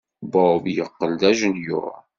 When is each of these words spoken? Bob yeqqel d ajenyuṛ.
Bob 0.31 0.63
yeqqel 0.75 1.11
d 1.21 1.21
ajenyuṛ. 1.29 1.95